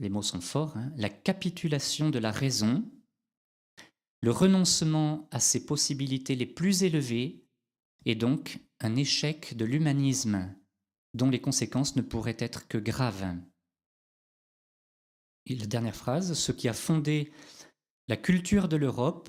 [0.00, 2.90] les mots sont forts, hein, la capitulation de la raison,
[4.22, 7.44] le renoncement à ses possibilités les plus élevées,
[8.06, 10.54] et donc un échec de l'humanisme
[11.14, 13.34] dont les conséquences ne pourraient être que graves.
[15.46, 17.32] Et la dernière phrase, ce qui a fondé
[18.08, 19.28] la culture de l'Europe,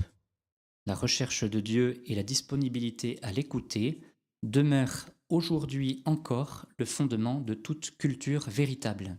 [0.85, 4.01] la recherche de Dieu et la disponibilité à l'écouter,
[4.43, 9.17] demeure aujourd'hui encore le fondement de toute culture véritable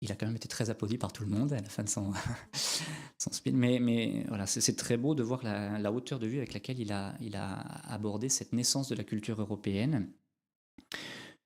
[0.00, 1.88] il a quand même été très applaudi par tout le monde à la fin de
[1.88, 2.12] son,
[3.18, 3.54] son speech.
[3.54, 7.58] Mais, voilà, c'est très beau de voir la, hauteur de vue avec laquelle il a
[7.88, 10.12] abordé cette naissance de la culture européenne.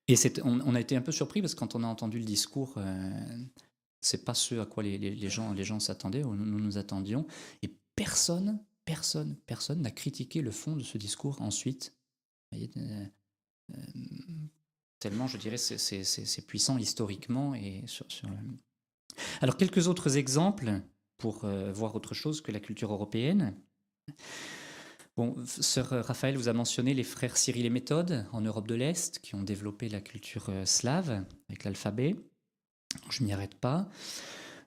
[0.09, 2.75] Et on, a été un peu surpris parce que quand on a entendu le discours,
[2.77, 3.11] euh,
[4.01, 7.27] c'est pas ce à quoi les, gens les gens s'attendaient, ou nous nous attendions.
[7.63, 11.95] Et personne, personne, personne n'a critiqué le fond de ce discours ensuite.
[12.53, 12.67] Euh,
[13.71, 13.77] euh,
[14.99, 17.55] tellement, je dirais, c'est puissant historiquement.
[17.55, 18.07] Et sur,
[19.41, 20.83] Alors, quelques autres exemples
[21.17, 23.55] pour euh, voir autre chose que la culture européenne.
[25.17, 29.19] Bon, Sœur Raphaël vous a mentionné les frères Cyril et Méthode en Europe de l'Est
[29.19, 32.17] qui ont développé la culture euh, slave avec l'alphabet.
[33.11, 33.91] Je m'y arrête pas.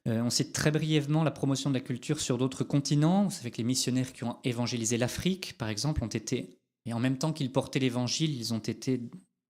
[0.08, 3.24] Euh, on cite très brièvement la promotion de la culture sur d'autres continents.
[3.24, 7.00] Vous savez que les missionnaires qui ont évangélisé l'Afrique, par exemple, ont été, et en
[7.00, 9.02] même temps qu'ils portaient l'évangile, ils ont été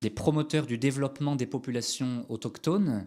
[0.01, 3.05] des promoteurs du développement des populations autochtones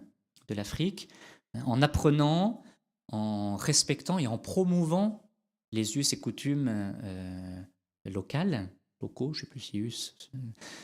[0.49, 1.09] de l'Afrique,
[1.55, 2.63] hein, en apprenant,
[3.11, 5.23] en respectant et en promouvant
[5.73, 7.63] les us et coutumes euh,
[8.05, 10.15] locales, locaux, je ne sais plus si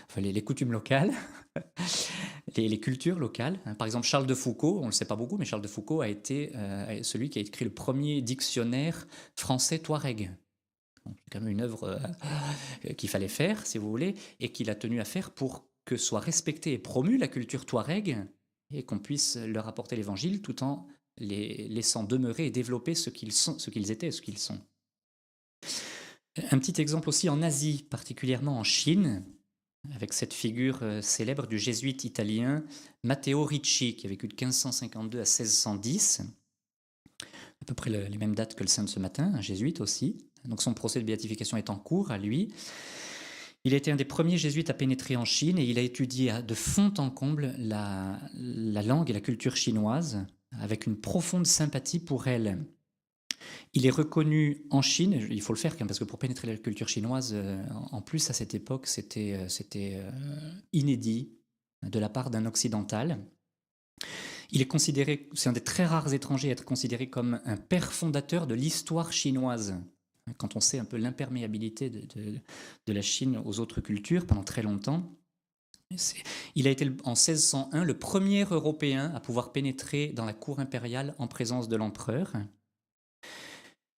[0.09, 1.13] enfin les, coutumes locales,
[2.57, 3.59] les, cultures locales.
[3.65, 3.75] Hein.
[3.75, 6.01] Par exemple, Charles de Foucault, on ne le sait pas beaucoup, mais Charles de Foucault
[6.01, 10.31] a été euh, celui qui a écrit le premier dictionnaire français touareg.
[11.05, 12.01] C'est quand même une œuvre
[12.85, 15.97] euh, qu'il fallait faire, si vous voulez, et qu'il a tenu à faire pour que
[15.97, 18.25] soit respectée et promue la culture touareg
[18.73, 20.87] et qu'on puisse leur apporter l'évangile tout en
[21.19, 24.59] les laissant demeurer et développer ce qu'ils sont, ce qu'ils étaient, ce qu'ils sont.
[26.51, 29.25] Un petit exemple aussi en Asie, particulièrement en Chine,
[29.95, 32.65] avec cette figure euh, célèbre du jésuite italien
[33.03, 36.23] Matteo Ricci, qui a vécu de 1552 à 1610,
[37.61, 40.19] à peu près les mêmes dates que le saint de ce matin, un jésuite aussi.
[40.45, 42.53] Donc son procès de béatification est en cours à lui.
[43.65, 46.43] Il a été un des premiers jésuites à pénétrer en Chine et il a étudié
[46.43, 50.27] de fond en comble la, langue et la culture chinoise
[50.61, 52.63] avec une profonde sympathie pour elle.
[53.73, 56.89] Il est reconnu en Chine, il faut le faire parce que pour pénétrer la culture
[56.89, 61.33] chinoise, euh, en plus à cette époque, c'était euh, euh, inédit
[61.83, 63.19] de la part d'un occidental.
[64.51, 67.93] Il est considéré, c'est un des très rares étrangers à être considéré comme un père
[67.93, 69.75] fondateur de l'histoire chinoise
[70.39, 72.41] quand on sait un peu l'imperméabilité de,
[72.87, 75.13] la Chine aux autres cultures pendant très longtemps.
[76.55, 81.15] Il a été en 1601 le premier Européen à pouvoir pénétrer dans la cour impériale
[81.19, 82.33] en présence de l'empereur.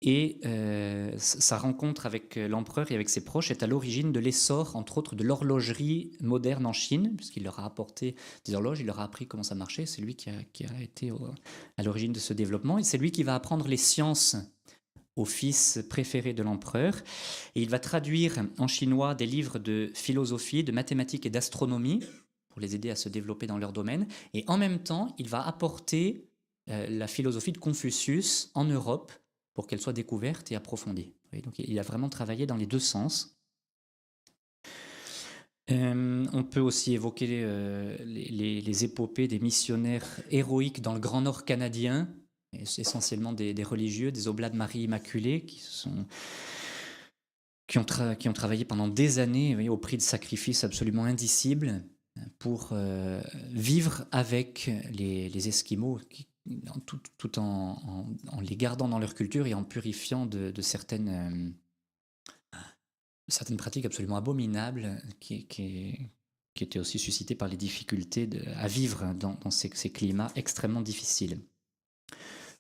[0.03, 4.77] Et euh, sa rencontre avec l'empereur et avec ses proches est à l'origine de l'essor,
[4.77, 9.01] entre autres, de l'horlogerie moderne en Chine, puisqu'il leur a apporté des horloges, il leur
[9.01, 9.87] a appris comment ça marchait.
[9.87, 11.11] C'est lui qui a, été
[11.79, 12.79] à l'origine de ce développement.
[12.79, 14.37] Et c'est lui qui va apprendre les sciences
[15.17, 16.95] au fils préféré de l'empereur.
[17.55, 22.01] Et il va traduire en chinois des livres de philosophie, de mathématiques et d'astronomie
[22.51, 24.07] pour les aider à se développer dans leur domaine.
[24.35, 26.29] Et en même temps, il va apporter
[26.69, 29.13] euh, la philosophie de Confucius en Europe
[29.57, 31.13] pour qu'elle soit découverte et approfondie.
[31.43, 33.37] donc il a vraiment travaillé dans les deux sens.
[35.71, 41.23] Euh, on peut aussi évoquer euh, les, les, épopées des missionnaires héroïques dans le Grand
[41.23, 42.09] Nord canadien,
[42.53, 45.61] essentiellement des, religieux, des oblats de Marie Immaculée, qui,
[47.79, 51.83] ont, travaillé pendant des années au prix de sacrifices absolument indicibles
[52.39, 55.99] pour euh, vivre avec les, Esquimaux,
[57.19, 61.55] tout, en, les gardant dans leur culture et en purifiant de, certaines,
[62.55, 62.59] euh,
[63.29, 66.11] certaines pratiques absolument abominables qui, qui,
[66.59, 71.41] étaient aussi suscitées par les difficultés à vivre dans, ces, climats extrêmement difficiles.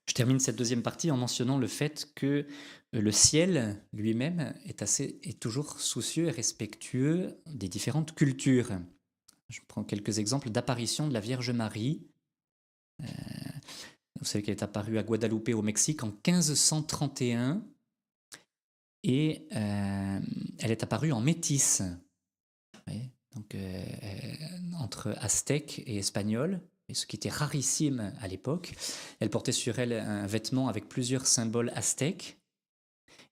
[0.07, 4.82] Je termine cette deuxième partie en mentionnant le fait que euh, le ciel lui-même est,
[5.01, 8.70] est toujours soucieux et respectueux des différentes cultures.
[9.49, 12.07] Je prends quelques exemples d'apparition de la Vierge Marie.
[13.03, 13.07] Euh,
[14.19, 17.62] vous savez qu'elle est apparue à Guadalupe au Mexique en 1531
[19.03, 20.21] et euh,
[20.59, 21.83] elle est apparue en métisse,
[23.35, 23.57] donc
[24.79, 26.61] entre aztèque et espagnol
[26.95, 28.73] ce qui était rarissime à l'époque.
[29.21, 32.39] Elle portait sur elle un vêtement avec plusieurs symboles aztèques,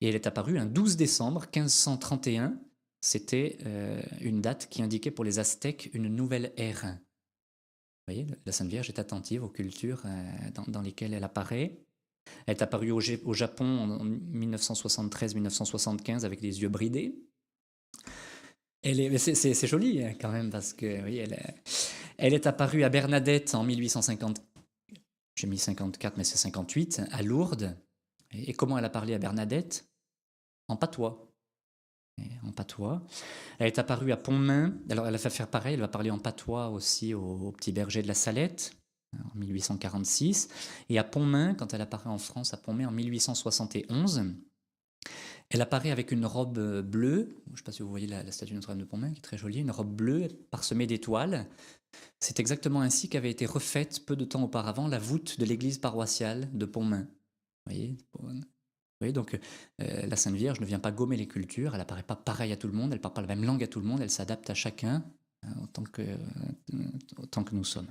[0.00, 2.58] et elle est apparue un 12 décembre 1531.
[3.00, 6.98] C'était euh, une date qui indiquait pour les Aztèques une nouvelle ère.
[8.06, 10.02] Voyez, la Sainte Vierge est attentive aux cultures
[10.68, 11.78] dans, lesquelles elle apparaît.
[12.46, 17.14] Elle est apparue au, Japon en 1973-1975 avec des yeux bridés.
[18.82, 21.54] C'est joli hein, quand même parce que oui, elle,
[22.18, 24.42] elle est apparue à Bernadette en 1850.
[25.36, 27.76] J'ai mis 54, mais c'est 58, à Lourdes.
[28.32, 29.88] Et comment elle a parlé à Bernadette?
[30.68, 31.33] En patois.
[32.46, 33.02] En patois.
[33.58, 34.74] Elle est apparue à Pontmain.
[34.90, 35.74] Alors, elle a fait faire pareil.
[35.74, 38.72] Elle va parler en patois aussi au, petit berger de la Salette
[39.14, 40.48] en 1846.
[40.88, 44.34] Et à Pontmain, quand elle apparaît en France, à Pontmain en 1871,
[45.50, 48.30] elle apparaît avec une robe euh, bleue, je ne sais pas si vous voyez la,
[48.32, 51.46] statue Notre-Dame de Pontmain, qui est très jolie, une robe bleue parsemée d'étoiles.
[52.18, 56.48] C'est exactement ainsi qu'avait été refaite peu de temps auparavant la voûte de l'église paroissiale
[56.52, 57.06] de Pontmain.
[57.66, 57.96] Vous voyez,
[59.12, 59.38] donc
[59.80, 62.56] euh, la Sainte Vierge ne vient pas gommer les cultures, elle n'apparaît pas pareil à
[62.56, 64.50] tout le monde, elle parle pas la même langue à tout le monde, elle s'adapte
[64.50, 65.04] à chacun
[65.62, 66.16] autant, que, euh,
[67.18, 67.88] autant que nous sommes.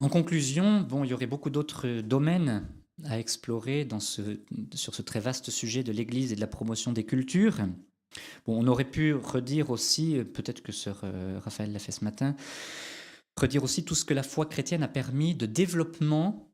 [0.00, 2.66] En conclusion, bon, il y aurait beaucoup d'autres domaines
[3.04, 7.58] à explorer sur ce très vaste sujet de l'Église et de la promotion des cultures.
[8.46, 12.36] On aurait pu redire aussi, peut-être que Sœur euh, Raphaël l'a fait ce matin,
[13.36, 16.52] redire aussi tout ce que la foi chrétienne a permis de développement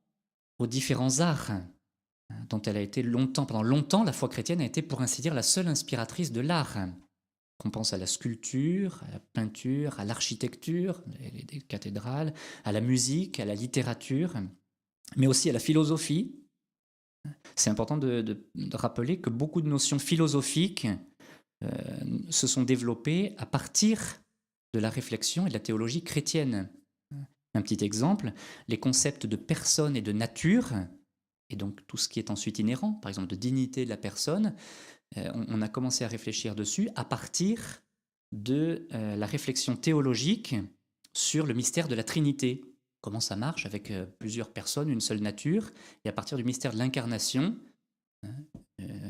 [0.59, 1.53] aux différents arts
[2.49, 5.35] dont elle a été longtemps, pendant longtemps, la foi chrétienne a été pour ainsi dire
[5.35, 6.77] la seule inspiratrice de l'art.
[7.59, 11.03] Qu'on pense à la sculpture, à la peinture, à l'architecture,
[11.53, 12.33] les cathédrales,
[12.65, 14.35] à la musique, à la littérature
[15.17, 16.35] mais aussi à la philosophie.
[17.55, 20.87] C'est important de, rappeler que beaucoup de notions philosophiques
[21.63, 21.69] euh,
[22.31, 24.01] se sont développées à partir
[24.73, 26.71] de la réflexion et de la théologie chrétienne.
[27.55, 28.33] Un petit exemple,
[28.69, 30.71] les concepts de personne et de nature,
[31.51, 34.55] et donc tout ce qui est ensuite inhérent, par exemple de dignité de la personne,
[35.17, 37.83] euh, on, a commencé à réfléchir dessus à partir
[38.33, 40.55] de euh, la réflexion théologique
[41.13, 42.63] sur le mystère de la Trinité
[43.01, 45.71] comment ça marche avec euh, plusieurs personnes, une seule nature,
[46.05, 47.57] et à partir du mystère de l'incarnation,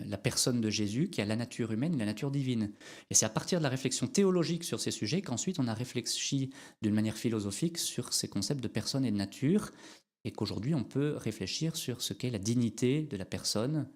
[0.07, 2.70] la personne de Jésus qui a la nature humaine et la nature divine.
[3.11, 6.51] Et c'est à partir de la réflexion théologique sur ces sujets qu'ensuite on a réfléchi
[6.80, 9.72] d'une manière philosophique sur ces concepts de personne et de nature,
[10.25, 13.89] et qu'aujourd'hui on peut réfléchir sur ce qu'est la dignité de la personne.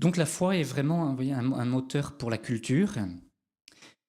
[0.00, 2.96] Donc la foi est vraiment un moteur pour la culture,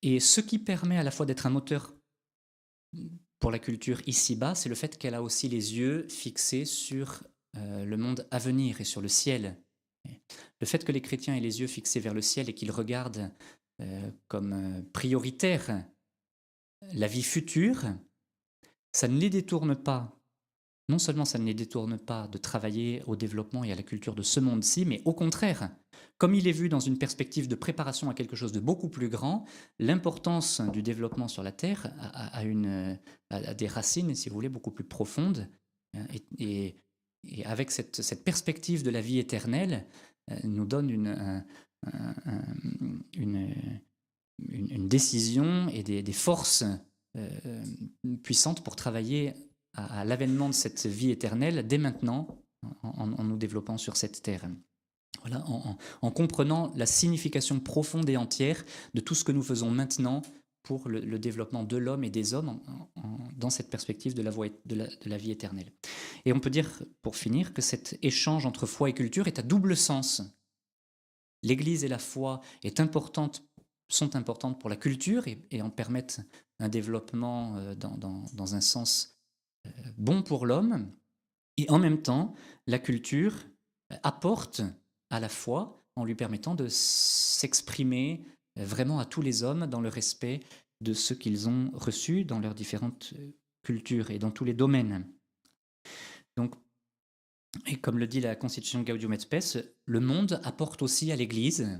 [0.03, 1.95] et ce qui permet à la fois d'être un moteur
[3.39, 7.23] pour la culture ici-bas, c'est le fait qu'elle a aussi les yeux fixés sur
[7.57, 9.57] euh, le monde à venir et sur le ciel.
[10.59, 13.31] Le fait que les chrétiens aient les yeux fixés vers le ciel et qu'ils regardent
[13.81, 15.83] euh, comme euh, prioritaire
[16.93, 17.85] la vie future,
[18.93, 20.19] ça ne les détourne pas.
[20.89, 24.15] Non seulement ça ne les détourne pas de travailler au développement et à la culture
[24.15, 25.69] de ce monde-ci, mais au contraire,
[26.17, 29.09] comme il est vu dans une perspective de préparation à quelque chose de beaucoup plus
[29.09, 29.45] grand,
[29.79, 35.49] l'importance du développement sur la Terre a, des racines, si vous voulez, beaucoup plus profondes.
[35.95, 36.05] Hein,
[36.39, 36.75] et,
[37.45, 39.85] avec cette, perspective de la vie éternelle,
[40.31, 41.45] euh, nous donne une,
[44.87, 46.65] décision et des, forces
[47.17, 47.63] euh,
[48.23, 49.33] puissantes pour travailler
[49.75, 52.27] à, l'avènement de cette vie éternelle dès maintenant
[52.83, 54.47] en nous développant sur cette terre
[56.01, 60.21] en, comprenant la signification profonde et entière de tout ce que nous faisons maintenant
[60.63, 62.59] pour le, développement de l'homme et des hommes
[63.35, 64.31] dans cette perspective de la,
[64.65, 65.71] de, la, vie éternelle.
[66.25, 69.41] Et on peut dire, pour finir, que cet échange entre foi et culture est à
[69.41, 70.21] double sens.
[71.41, 73.43] L'Église et la foi est importante,
[73.93, 76.21] sont importantes pour la culture et, en permettent
[76.59, 79.19] un développement euh, dans, un sens
[79.65, 80.91] euh, bon pour l'homme.
[81.57, 82.33] Et en même temps,
[82.67, 83.33] la culture
[84.01, 84.61] apporte
[85.09, 88.25] à la fois en lui permettant de s'exprimer
[88.59, 90.41] euh, vraiment à tous les hommes dans le respect
[90.81, 93.31] de ce qu'ils ont reçu dans leurs différentes euh,
[93.63, 95.07] cultures et dans tous les domaines.
[96.35, 96.55] Donc,
[97.67, 101.79] et comme le dit la Constitution Gaudium et Spes, le monde apporte aussi à l'Église.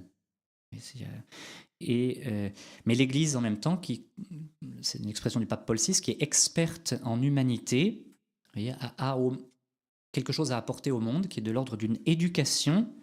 [1.90, 2.50] Euh,
[2.86, 4.06] mais l'Église en même temps, qui,
[4.82, 8.06] c'est une expression du pape Paul VI, qui est experte en humanité,
[8.98, 9.18] a,
[10.12, 12.94] quelque chose à apporter au monde, qui est de l'ordre d'une éducation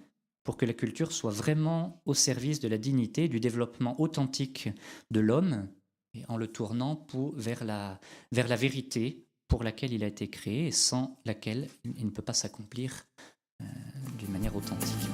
[0.45, 4.71] pour que la culture soit vraiment au service de la dignité, du développement authentique
[5.11, 5.69] de l'homme,
[6.15, 8.01] et en le tournant pour, vers, la,
[8.33, 12.23] vers la vérité pour laquelle il a été créé et sans laquelle il ne peut
[12.23, 13.05] pas s'accomplir
[13.61, 13.65] euh,
[14.19, 15.11] d'une manière authentique.